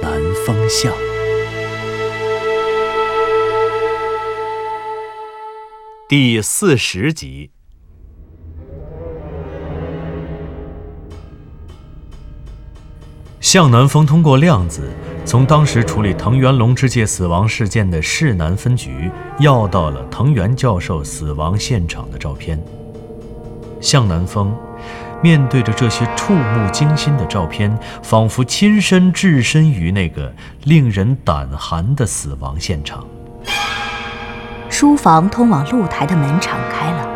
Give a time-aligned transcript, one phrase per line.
[0.00, 0.92] 南风巷》
[6.08, 7.50] 第四十集。
[13.40, 14.82] 向南风通过量子，
[15.24, 22.62] 从当时处理藤原龙之介死亡事件的市南分局要到了藤原教授死亡现场的照片。
[23.80, 24.54] 向南风
[25.22, 30.32] 面对着这些触目惊心的照片，仿佛亲身置身于那个
[30.64, 33.04] 令人胆寒的死亡现场。
[34.68, 37.08] 书房通往露台的门敞开了，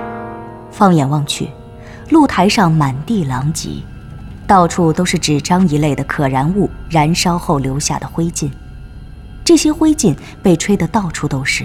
[0.71, 1.49] 放眼望去，
[2.11, 3.71] 露台上满地狼藉，
[4.49, 8.51] 到处都是纸张一类的可燃物燃烧后留下的灰烬。
[9.45, 11.65] 这些灰烬被吹得到处都是，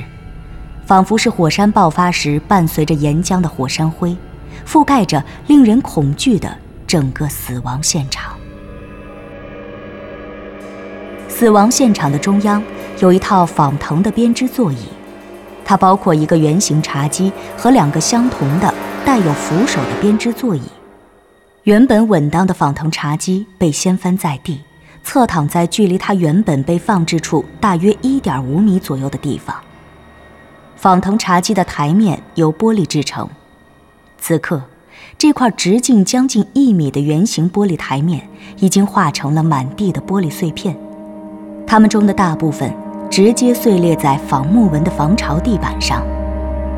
[0.85, 4.15] 仿佛是火山爆发时伴随着岩浆的火山灰，
[4.65, 8.35] 覆盖着令人恐惧的整个死亡现场。
[11.27, 12.63] 死亡现场的中央
[12.99, 14.77] 有一套仿藤的编织座椅。
[15.63, 18.73] 它包括一个圆形茶几和两个相同的
[19.05, 20.61] 带有扶手的编织座椅。
[21.63, 24.61] 原本稳当的仿藤茶几被掀翻在地，
[25.03, 29.53] 侧躺在距离它原本被放置处大约一点五米左右的地方。
[30.77, 33.27] 仿藤茶几的台面由玻璃制成，
[34.27, 34.61] 此刻，
[35.17, 38.27] 这块直径将近一米的圆形玻璃台面
[38.59, 40.75] 已经化成了满地的玻璃碎片，
[41.65, 42.69] 它们中的大部分。
[43.09, 46.03] 直接碎裂在仿木纹的防潮地板上，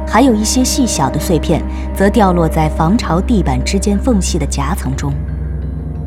[0.07, 1.59] 还有一些细小的碎片
[1.95, 5.11] 则掉落在防潮地板之间缝隙的夹层中。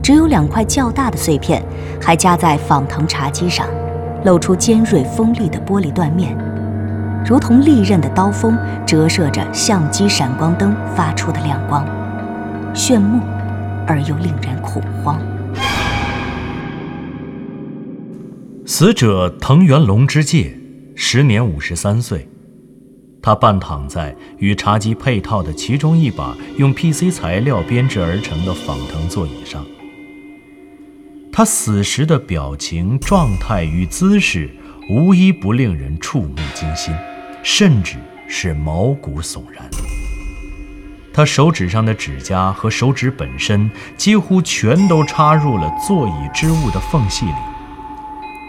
[0.00, 1.60] 只有两块较大的碎片
[2.00, 3.66] 还夹在仿藤茶几上，
[4.24, 6.38] 露出尖锐锋利的玻璃断面，
[7.24, 11.86] 如同利刃的刀锋折射着相机闪光灯发出的亮光，
[12.74, 13.20] 炫目
[13.86, 15.20] 而又令人恐慌。
[18.66, 20.58] 死者藤原龙之介，
[20.96, 22.28] 时年五十三岁。
[23.22, 29.64] 他半躺在与茶几配套的其中一把用 PC 材料编制而成的仿藤座椅上。
[31.32, 34.50] 他死时的表情、状态与姿势，
[34.90, 36.92] 无一不令人触目惊心，
[37.42, 37.96] 甚至
[38.28, 39.64] 是毛骨悚然。
[41.14, 47.34] 他手指上的指甲和手指本身，几乎全都插入了座椅织物的缝隙里。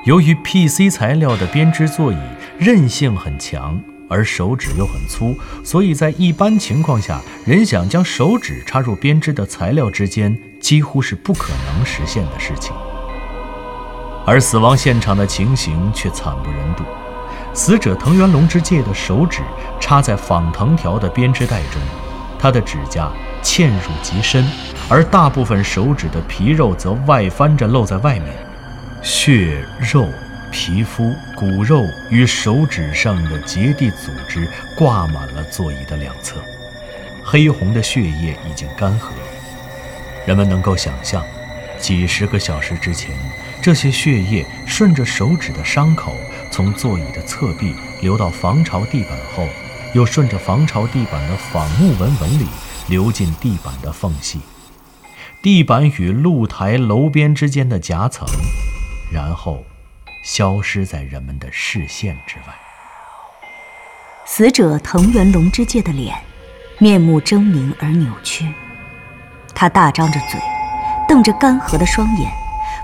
[0.06, 2.18] 由于 PC 材料的编织座椅
[2.58, 12.74] 韧性很强，而手指又很粗，所以在一般情况下，人想将手指插入编织的材料之间，几乎是不可能实现的事情。
[14.26, 16.84] 而死亡现场的情形却惨不忍睹，
[17.54, 19.42] 死者藤原龙之介的手指
[19.80, 21.80] 插在仿藤条的编织袋中，
[22.40, 23.12] 他的指甲
[23.44, 24.44] 嵌入极深，
[24.90, 28.34] 而大部分手指的皮肉则外翻着露在外面。
[29.04, 30.08] 血肉、
[30.52, 36.38] 皮肤、骨肉与手指上的结缔组织挂满了座椅的两侧，
[37.24, 39.10] 黑红的血液已经干涸。
[40.26, 41.24] 人们能够想象，
[41.78, 43.12] 几十个小时之前，
[43.62, 46.16] 这些血液顺着手指的伤口，
[46.54, 49.44] 从座椅的侧壁流到防潮地板后，
[49.96, 52.46] 又顺着防潮地板的仿木纹纹理
[52.88, 54.40] 流进地板的缝隙，
[55.42, 58.28] 地板与露台楼边之间的夹层。
[59.12, 59.66] 然后，
[60.24, 62.54] 消失在人们的视线之外。
[64.24, 66.16] 死者藤原龙之介的脸，
[66.78, 68.48] 面目狰狞而扭曲。
[69.56, 70.40] 他大张着嘴，
[71.08, 72.32] 瞪着干涸的双眼，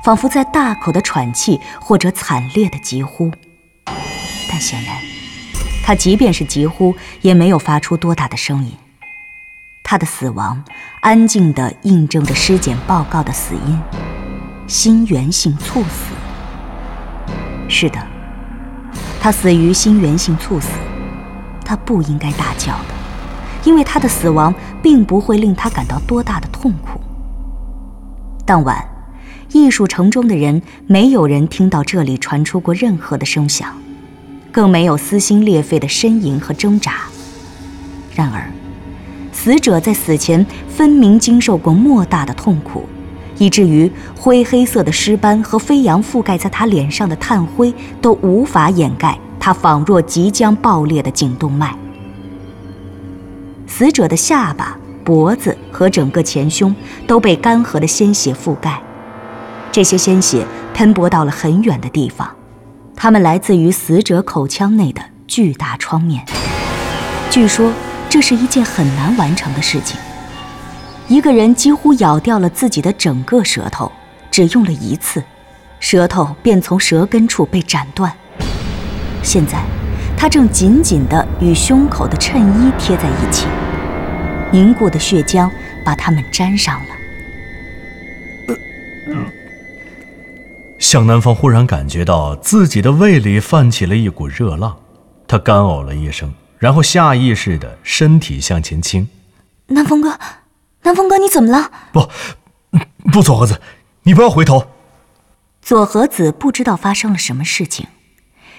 [0.03, 3.31] 仿佛在大口的喘气或者惨烈的疾呼。
[4.49, 4.95] 但显然，
[5.83, 8.73] 他即便是疾呼，也没有发出多大的声音。
[9.83, 10.63] 他的死亡，
[11.01, 13.79] 安静地印证着尸检报告的死因。
[14.67, 16.13] 心源性猝死。
[17.67, 17.99] 是的，
[19.19, 20.69] 他死于心源性猝死。
[21.63, 22.93] 他不应该大叫的，
[23.63, 26.99] 因为他的死亡并不会令他感到多大的痛苦。
[28.45, 28.87] 当晚，
[29.51, 33.75] 艺术城中的人没有人听到这里传出过任何的声响，
[34.59, 37.03] 更没有撕心裂肺的呻吟和挣扎。
[38.13, 38.51] 然而，
[39.31, 42.83] 死者在死前分明经受过莫大的痛苦。
[43.37, 51.73] 以至于灰黑色的尸斑和飞扬覆盖在他脸上的炭灰都无法掩盖他仿若即将爆裂的颈动脉。
[53.65, 56.75] 死者的下巴、脖子和整个前胸
[57.07, 58.81] 都被干涸的鲜血覆盖，
[59.71, 62.29] 这些鲜血喷薄到了很远的地方，
[63.01, 66.21] 它们来自于死者口腔内的巨大创面。
[67.31, 67.71] 据说
[68.09, 69.97] 这是一件很难完成的事情。
[71.07, 73.89] 一个人几乎咬掉了自己的整个舌头，
[74.29, 75.23] 只用了一次，
[75.79, 78.11] 舌头便从舌根处被斩断。
[79.23, 79.63] 现在，
[80.17, 83.47] 他正紧紧地与胸口的衬衣贴在一起，
[84.51, 85.49] 凝固的血浆
[85.85, 86.89] 把它们粘上了。
[90.79, 94.75] 向南风忽然感觉到自己的胃里泛起了一股热浪，
[95.27, 99.07] 他干呕了一声，然后下意识的身体向前倾。
[99.67, 100.17] 南风哥。
[100.83, 101.69] 南风哥，你怎么了？
[101.91, 102.09] 不，
[103.11, 103.59] 不，左和子，
[104.03, 104.65] 你不要回头。
[105.61, 107.85] 左和子不知道发生了什么事情。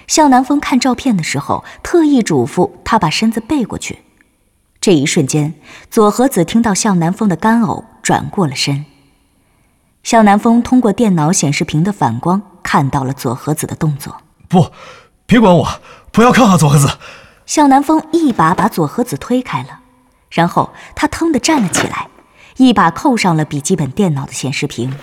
[0.06, 4.00] 向南风看照片的时候，特意嘱咐他把身子背过去。
[4.82, 5.54] 这一瞬间，
[5.90, 8.84] 左和子听到向南风的干呕，转过了身。
[10.02, 14.16] 向南风通过电脑显示屏的反光看到了左和子的动作。
[14.48, 14.70] 不，
[15.26, 15.68] 别管我，
[16.10, 16.88] 不要看啊，左和子。
[17.46, 19.80] 向南风一把把左和子推开了。
[20.30, 22.08] 然后他腾地站了起来，
[22.56, 24.96] 一把扣上了笔记本电脑的显示屏。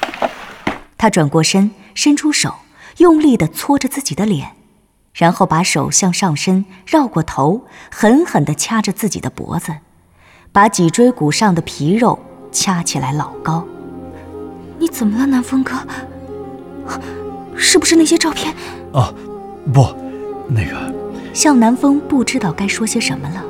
[0.98, 2.56] 他转过身，伸出手，
[2.98, 4.56] 用力地搓着自己的脸，
[5.14, 9.76] 然后把手向上伸，绕过头，狠狠地掐着自己的脖子，
[10.52, 12.18] 把脊椎骨上的皮肉
[12.52, 13.66] 掐起来老高。
[14.80, 15.76] 你怎么了，南风哥？
[17.56, 18.54] 是不是那些照片？
[18.92, 19.14] 哦，
[19.74, 19.88] 不，
[20.48, 20.94] 那个……
[21.34, 23.44] 向南风不知道该说些什么了。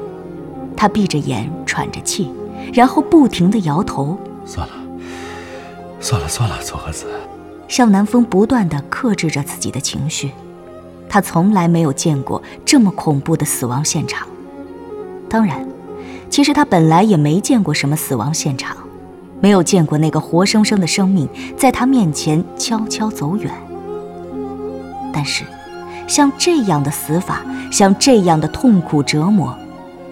[0.75, 2.31] 他闭着眼，喘着气，
[2.73, 4.17] 然后不停地摇头。
[4.45, 4.73] 算了，
[5.99, 7.05] 算了，算了，左和子。
[7.67, 10.31] 向南风不断地克制着自己的情绪，
[11.09, 14.25] 他从来没有见过这么恐怖的死亡现场。
[15.29, 15.67] 当然，
[16.29, 18.77] 其实他本来也没见过什么死亡现场，
[19.39, 23.51] 没有见过那个活生生的生命在他面前悄悄走远。
[25.13, 25.43] 但是，
[26.07, 27.41] 像这样的死法，
[27.71, 29.57] 像这样的痛苦折磨。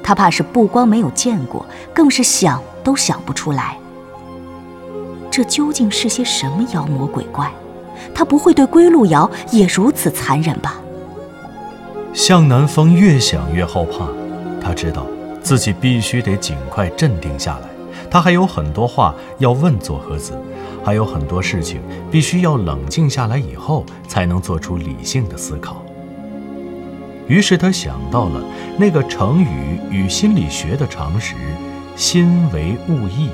[0.04, 3.77] 他怕是不光没有见过，更是想都想不出来。
[5.31, 7.51] 这究竟是些什么妖魔鬼怪？
[8.13, 10.75] 他不会对归路遥也如此残忍吧？
[12.13, 14.07] 向南风越想越后怕，
[14.62, 15.06] 他知道
[15.42, 17.75] 自己必须得尽快镇定下来。
[18.16, 20.42] 他还有很多话要问佐和子，
[20.86, 25.84] 还有很多事情必须要冷静下来以后才能做出理性的思考。
[27.28, 28.42] 于是他想到了
[28.80, 31.36] 那个成语与心理学的常识：
[31.98, 33.28] 心为物役。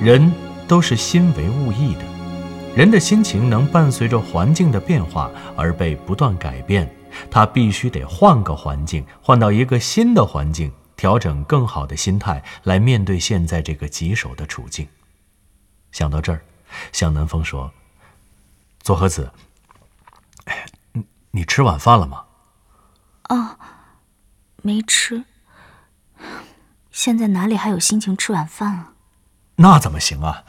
[0.00, 0.32] 人
[0.68, 2.02] 都是心为物役的，
[2.76, 6.88] 人的心情能伴随着环境的变化而被不断改变。
[7.28, 14.88] 他必须得换个环境，换到一个新的环境，调整更好的心态来面对现在这个棘手的处境。
[15.92, 16.44] 想到这儿，
[16.92, 17.72] 向南风说
[18.80, 19.30] ：“左和子，
[20.92, 22.24] 你你吃晚饭了吗？”
[23.30, 23.58] 哦，
[24.62, 25.24] 没吃。
[26.90, 28.92] 现在哪里还有心情吃晚饭啊？
[29.56, 30.44] 那怎么行啊？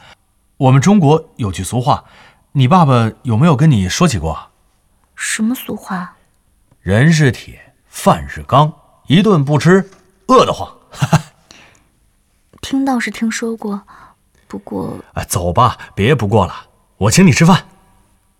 [0.56, 2.04] 我们中国有句俗话，
[2.52, 4.50] 你爸爸有没有跟你说起过？
[5.14, 6.16] 什么俗话？
[6.80, 8.72] 人是铁，饭是钢，
[9.06, 9.90] 一顿不吃，
[10.26, 10.68] 饿得慌。
[12.60, 13.82] 听倒是听说过，
[14.48, 14.96] 不过……
[15.14, 16.52] 哎，走吧，别不过了，
[16.98, 17.64] 我请你吃饭。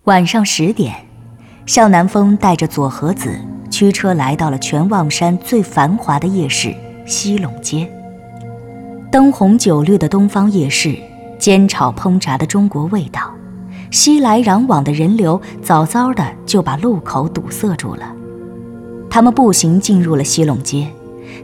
[0.03, 1.05] 晚上十点，
[1.65, 3.39] 向南风带着左和子。
[3.69, 6.73] 驱车来到了全望山最繁华的夜市
[7.05, 7.91] 西陇街，
[9.11, 10.97] 灯红酒绿的东方夜市，
[11.37, 13.29] 煎炒烹炸的中国味道，
[13.91, 18.09] 熙来攘往的人流早早的就把路口堵塞住了。
[19.09, 20.89] 他们步行进入了西陇街，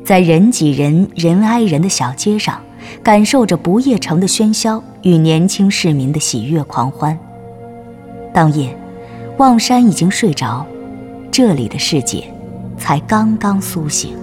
[0.04, 2.62] 在人挤人、人挨人的小街上，
[3.02, 7.18] 感受着不夜城的喧嚣与年轻市民的喜悦狂欢。
[8.34, 8.76] 当夜，
[9.38, 10.66] 望山已经睡着。
[11.32, 12.24] 这里的世界
[12.78, 14.16] 才刚刚苏醒。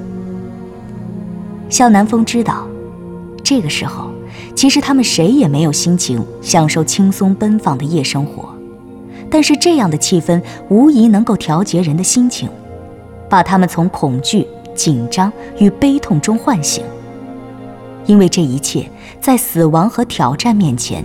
[1.68, 2.66] 向南风知道，
[3.42, 4.10] 这个时候
[4.54, 8.54] 其实他们谁也没有心情享受轻松奔放的夜生活，
[9.28, 12.48] 但是这样的气氛无疑能够调节人的心情，
[13.28, 14.46] 把他们从恐惧、
[14.80, 16.82] 紧张与悲痛中唤醒。
[18.06, 21.04] 因为这一切在死亡和挑战面前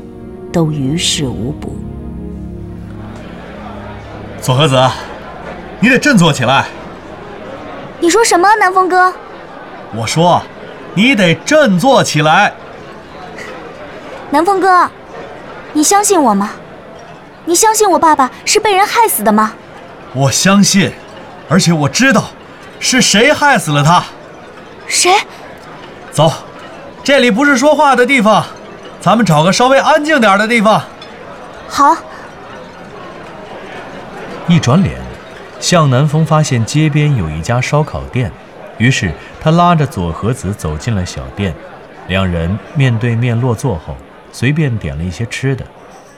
[0.50, 1.75] 都于事无补。
[4.41, 4.82] 左和子。
[5.82, 6.65] 你得振作起来！
[8.00, 9.13] 你说什么，南风哥？
[9.94, 10.41] 我说，
[10.96, 12.53] 你得振作起来！
[14.32, 14.89] 南风哥，
[15.74, 16.51] 你相信我吗？
[17.44, 19.53] 你相信我爸爸是被人害死的吗？
[20.13, 20.94] 我相信，
[21.50, 22.24] 而且我知道
[22.79, 24.03] 是谁害死了他。
[24.88, 25.12] 谁？
[26.12, 26.32] 走，
[27.03, 28.46] 这里不是说话的地方，
[29.01, 30.82] 咱们找个稍微安静点的地方。
[31.67, 31.96] 好。
[34.48, 35.01] 一转脸，
[35.60, 38.32] 向南风发现街边有一家烧烤店，
[38.77, 41.53] 于是他拉着左和子走进了小店，
[42.08, 43.98] 两人面对面落座后，
[44.32, 45.65] 随便点了一些吃的。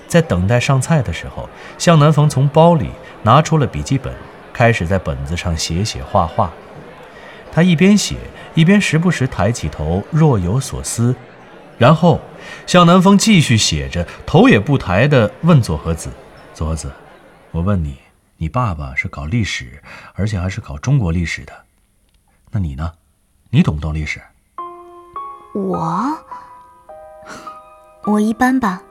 [0.07, 2.89] 在等待上菜的时候，向南风从包里
[3.23, 4.13] 拿出了笔记本，
[4.57, 6.51] 开始在本子上写写画画。
[7.51, 8.17] 他一边写，
[8.55, 11.15] 一边时不时抬起头，若有所思。
[11.77, 12.19] 然后，
[12.65, 16.09] 向南风继续写着，头也不抬地问左和子
[16.55, 16.91] ：“左和子，
[17.51, 17.99] 我问你，
[18.37, 19.79] 你爸爸是搞历史，
[20.15, 21.53] 而且还是搞中国历史的，
[22.49, 22.93] 那你呢？
[23.51, 24.19] 你懂不懂历史？”
[25.53, 26.17] 我，
[28.05, 28.81] 我一般吧。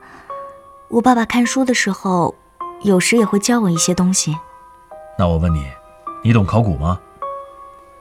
[0.87, 2.33] 我爸爸看书的时候，
[2.83, 4.37] 有时也会教我一些东西。
[5.19, 5.65] 那我问你，
[6.23, 6.99] 你懂考古吗？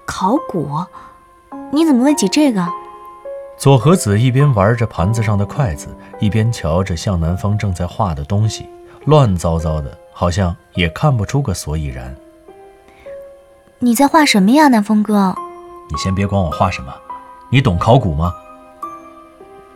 [0.04, 0.84] 考古？
[1.72, 2.66] 你怎么问起这个？
[3.56, 5.88] 左和子一边玩着盘子上的筷子，
[6.20, 8.68] 一边瞧着向南风正在画的东西，
[9.06, 12.14] 乱糟糟的，好像也看不出个所以然。
[13.78, 15.34] 你在画什么呀，南风哥？
[15.90, 16.92] 你先别管我画什么，
[17.48, 18.34] 你懂考古吗？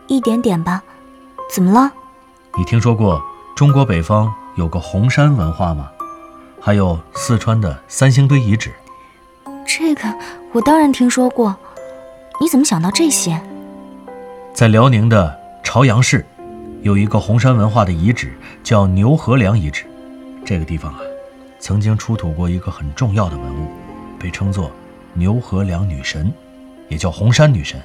[0.05, 0.83] 一点点吧。
[1.51, 1.91] 怎么了？
[2.55, 3.19] 你听说过
[3.55, 5.89] 中国北方有个红山文化吗？
[6.63, 8.71] 还有四川的三星堆遗址。
[9.65, 10.03] 这个
[10.53, 11.57] 我当然听说过。
[12.39, 13.39] 你怎么想到这些？
[14.53, 16.25] 在辽宁的朝阳市，
[16.81, 19.85] 有一个红山文化的遗址，叫牛河梁遗址。
[20.43, 20.99] 这个地方啊，
[21.59, 23.67] 曾经出土过一个很重要的文物，
[24.19, 24.71] 被称作
[25.13, 26.31] 牛河梁女神，
[26.89, 27.79] 也叫红山女神。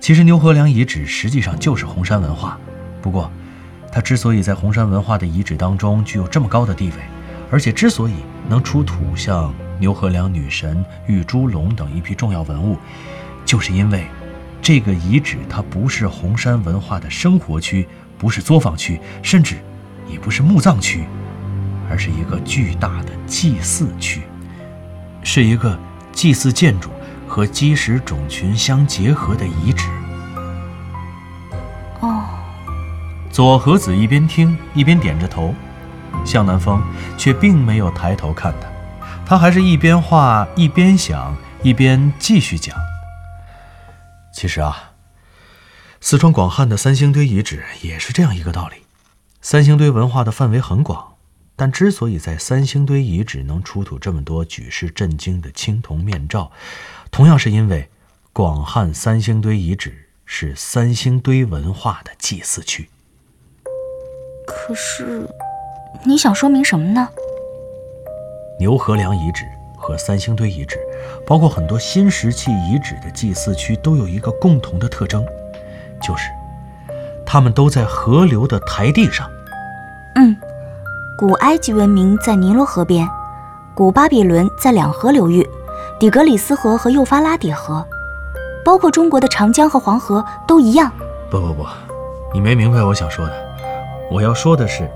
[0.00, 2.56] 其实牛河梁遗址实际上就是红山文化，
[3.02, 3.30] 不过。
[3.92, 6.94] 它之所以在红山文化的遗址当中具有这么高的地位，
[7.50, 8.14] 而且之所以
[8.48, 12.76] 能出土像牛河梁女神、玉猪龙等一批重要文物，
[13.44, 14.06] 就是因为
[14.62, 19.56] 这个遗址它不是红山文化的生活区，不是作坊区，甚至
[20.08, 21.04] 也不是墓葬区，
[21.90, 24.22] 而是一个巨大的祭祀区，
[25.22, 25.78] 是一个
[26.12, 26.90] 祭祀建筑
[27.26, 29.88] 和基石种群相结合的遗址。
[32.00, 32.24] 哦
[33.32, 35.54] 左和子一边听一边点着头，
[36.24, 36.82] 向南风
[37.18, 38.68] 却并没有抬头看他，
[39.26, 42.76] 他还是一边画一边想，一边继续讲。
[44.32, 44.92] 其实啊，
[46.00, 48.76] 四川广汉的三星堆遗址也是这样一个道理。
[49.42, 51.16] 三星堆文化的范围很广，
[51.56, 56.52] 但之所以在三星堆遗址能出土这么多举世震惊的青铜面罩，
[57.10, 57.88] 同样是因为
[58.32, 62.88] 广汉三星堆遗址是三星堆文化的祭祀区。
[64.46, 65.28] 可是，
[66.04, 67.08] 你想说明什么呢？
[68.58, 69.44] 牛河梁遗址
[69.76, 70.78] 和三星堆遗址，
[71.26, 75.24] 包括很多新石器遗址的祭祀区，都有一个共同的特征，
[76.02, 76.28] 就是
[77.24, 79.28] 它们都在河流的台地上。
[80.16, 80.36] 嗯，
[81.18, 83.08] 古埃及文明在尼罗河边，
[83.74, 85.48] 古巴比伦在两河流域，
[85.98, 87.86] 底格里斯河和幼发拉底河，
[88.64, 90.90] 包括中国的长江和黄河都一样。
[91.30, 91.66] 不不不，
[92.34, 93.32] 你没明白我想说的。
[94.10, 94.90] 我要说的是，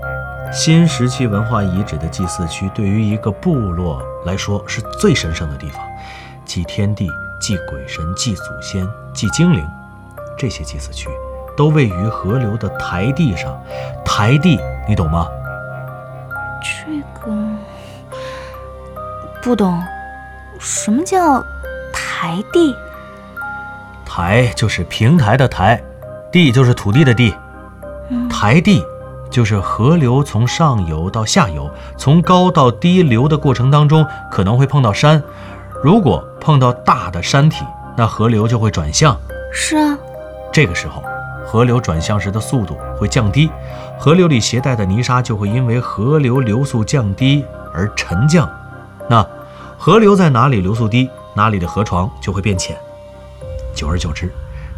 [0.51, 5.81] 新石器文化遗址的祭祀区对于一个部落来说是最神圣的地方，
[6.45, 7.09] 祭天地、
[7.41, 9.67] 祭鬼神、祭祖先、祭精灵，
[10.37, 11.09] 这些祭祀区
[11.57, 13.59] 都位于河流的台地上。
[14.05, 15.27] 台地，你懂吗？
[16.63, 17.35] 这个
[19.41, 19.81] 不懂。
[20.57, 21.43] 什么叫
[21.91, 22.73] 台地？
[24.05, 25.83] 台就是平台的台，
[26.31, 27.35] 地就是土地的地，
[28.29, 28.81] 台地。
[29.35, 35.21] 就是河流从上游到下游，从高到低流的过程当中，可能会碰到山。
[35.83, 37.65] 如果碰到大的山体，
[37.97, 39.19] 那河流就会转向。
[39.51, 39.97] 是啊，
[40.53, 41.03] 这个时候，
[41.45, 43.51] 河流转向时的速度会降低，
[43.99, 48.49] 河流里携带的泥沙就会因为河流流速降低而沉降。
[49.09, 49.27] 那
[49.77, 52.77] 河流在哪里流速低，哪里的河床就会变浅。
[53.73, 54.31] 久而久之，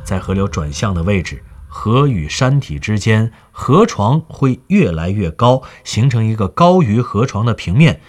[0.03, 1.43] 在河流转向的位置。
[1.67, 7.99] 河与山体之间，河床会越来越高，形成一个高于河床的平面，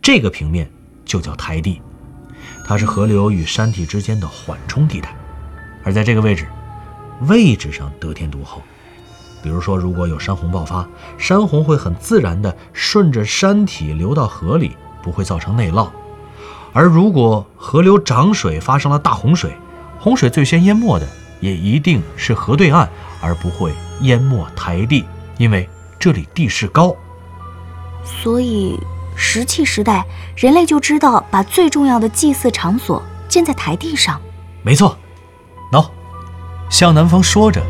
[0.00, 0.70] 这个平面
[1.04, 1.80] 就叫台地，
[2.66, 5.14] 它是河流与山体之间的缓冲地带。
[5.84, 6.46] 而在这个位置，
[7.28, 8.62] 位置上得天独厚。
[9.42, 10.88] 比如说，如果有山洪爆发，
[11.18, 15.90] 山洪会很自然地顺着山体流到河里，不会造成内涝；
[16.72, 19.52] 而如果河流涨水发生了大洪水，
[19.98, 21.06] 洪水最先淹没的
[21.42, 22.88] 也一定是河对岸。
[23.24, 25.04] 而不会淹没台地，
[25.38, 26.92] 因为这里地势高，
[28.04, 28.76] 所以
[29.14, 34.20] 石器时代人类就知道把最重要的祭祀场所建在台地上。
[34.64, 34.98] 没错。
[35.70, 35.88] 喏，
[36.68, 37.62] 向南风说着，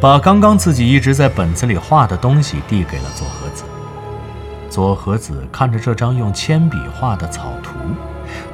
[0.00, 3.62] 把刚刚自己一直在本子里画的东西递给了左和子。
[4.68, 7.70] 左和子看着这张用铅笔画的草图，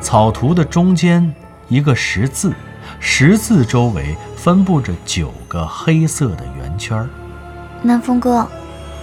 [0.02, 1.34] 草图的中间
[1.68, 2.52] 一个十字，
[3.00, 7.08] 十字周围分布着九个黑色的圆圈。
[7.80, 8.44] 南风哥，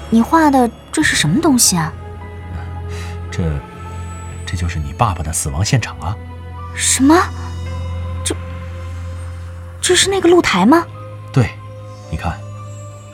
[0.10, 1.94] 你画的这是什么东西啊？
[3.32, 3.44] 这，
[4.46, 6.14] 这就是你爸爸的死亡现场啊！
[6.76, 7.16] 什么？
[8.22, 8.36] 这，
[9.80, 10.86] 这是那个露台吗？
[11.32, 11.52] 对，
[12.12, 12.38] 你看，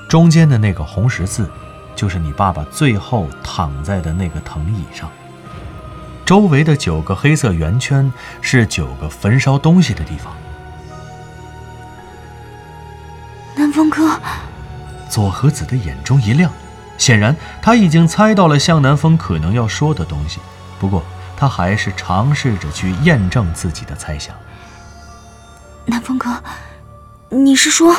[0.10, 1.48] 中间的那个红十字。
[1.96, 5.10] 就是你爸爸最后躺在的那个藤椅上，
[6.26, 10.34] 周围的九个黑色圆圈是九个焚烧东西的地方。
[13.66, 14.22] 南风哥，
[15.10, 16.52] 左和子的眼中一亮，
[17.00, 20.40] 显然他已经猜到了向南风可能要说的东西，
[20.80, 21.04] 不过
[21.36, 24.36] 他还是尝试着去验证自己的猜想。
[25.88, 26.44] 南风哥，
[27.30, 27.96] 你是说？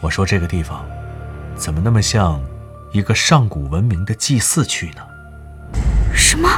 [0.00, 0.82] 我说这个地方
[1.54, 2.40] 怎么那么像？
[2.92, 5.02] 一个上古文明的祭祀区呢？
[6.14, 6.48] 什么？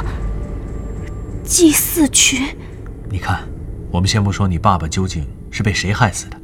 [1.43, 2.57] 祭祀区？
[3.09, 3.43] 你看，
[3.91, 6.37] 我们先不说你爸爸究竟是被谁害死的，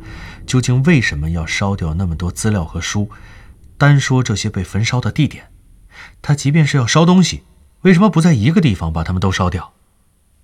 [0.50, 3.12] 究竟为什么要烧掉那么多资料和书？
[3.78, 5.52] 单说这些被焚烧的地点，
[6.24, 7.44] 他即便是要烧东西，
[7.82, 9.74] 为什么不在一个地方把它们都烧掉？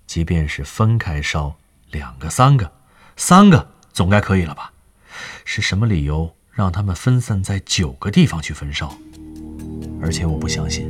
[0.06, 1.56] 即便是分开烧，
[1.90, 2.70] 两个、三个、
[3.16, 4.70] 三个，总该可以了吧？
[5.44, 8.96] 是什么理由让他们分散在九个地方去焚烧？
[10.00, 10.88] 而且我不相信，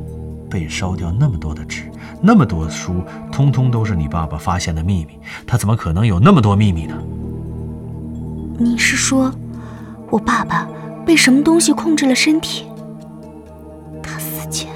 [0.51, 5.19] 被烧掉那么多的纸，那么多书，通通都是你爸爸发现的秘密。
[5.47, 7.03] 他怎么可能有那么多秘密呢？
[8.59, 9.31] 你是说，
[10.11, 10.67] 我爸爸
[11.05, 12.65] 被什么东西控制了身体？
[14.03, 14.71] 他死前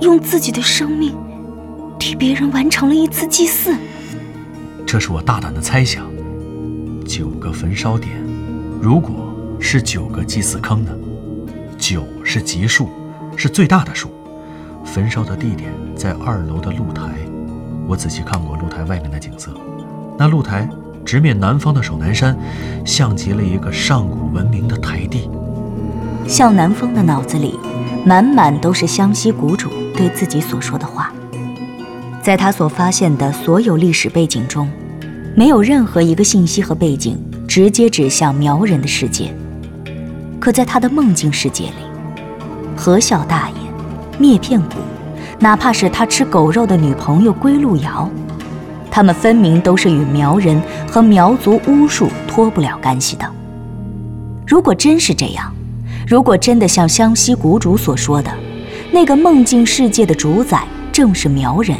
[0.00, 1.14] 用自己的生命
[1.96, 3.76] 替别人完成了一次祭祀？
[4.84, 6.04] 这是我大胆的猜想。
[7.06, 8.10] 九个焚烧点，
[8.80, 10.92] 如果是九个祭祀坑呢？
[11.78, 12.88] 九是吉数，
[13.36, 14.10] 是最大的数。
[14.84, 17.12] 焚烧的地点在二楼的露台。
[17.86, 19.52] 我仔细看过露台外面的景色，
[20.18, 20.68] 那露台
[21.04, 22.36] 直面南方的守南山，
[22.84, 25.28] 像极了一个上古文明的台地。
[26.26, 27.58] 向南风的脑子里
[28.04, 31.12] 满满都是湘西谷主对自己所说的话。
[32.22, 34.70] 在他所发现的所有历史背景中，
[35.34, 39.34] 没有任何一个信息和背景直接指向苗人的世界。
[40.38, 41.82] 可在他的梦境世界里，
[42.76, 43.56] 何孝大爷、
[44.18, 44.76] 灭片谷，
[45.38, 48.08] 哪怕是他吃狗肉的女朋友归路遥，
[48.90, 53.24] 他们分明都是与苗人和苗族巫术脱不了干系的。
[54.46, 55.54] 如果真是这样，
[56.06, 58.30] 如果真的像湘西谷主所说的，
[58.90, 61.76] 那个梦境世界的主宰正是苗人，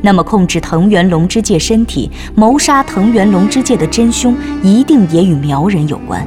[0.00, 6.26] 那么控制藤原龙之介身体、谋杀藤原龙之介的真凶，一定也与苗人有关。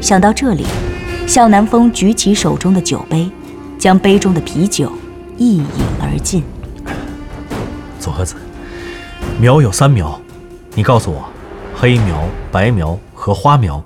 [0.00, 0.66] 想到这里，
[1.28, 3.30] 向南风举起手中的酒杯，
[3.78, 4.90] 将杯中的啤酒
[5.36, 5.64] 一饮
[6.00, 6.42] 而尽。
[8.02, 8.34] 左和子，
[9.40, 10.20] 苗有三苗，
[10.74, 11.24] 你告诉我，
[11.76, 13.80] 黑苗、白苗和花苗，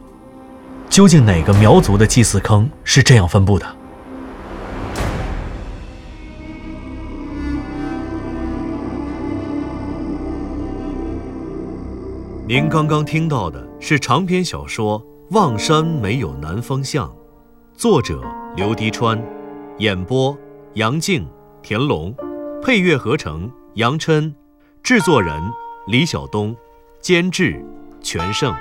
[0.89, 3.67] 究竟哪个苗族的祭祀坑是这样分布的？
[12.49, 15.05] 您刚刚听到的是长篇小说。
[15.31, 17.13] 望山没有南方向，
[17.77, 18.23] 作者
[18.55, 19.21] 刘迪川，
[19.79, 20.39] 演播
[20.75, 21.27] 杨静、
[21.63, 22.15] 田龙，
[22.63, 24.35] 配乐合成杨琛，
[24.83, 25.53] 制作人
[25.87, 26.57] 李晓东，
[27.03, 27.63] 监制
[28.01, 28.55] 全胜。